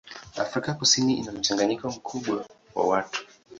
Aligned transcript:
Afrika 0.37 0.73
Kusini 0.73 1.13
ina 1.13 1.31
mchanganyiko 1.31 1.89
mkubwa 1.89 2.45
wa 2.75 2.87
watu. 2.87 3.27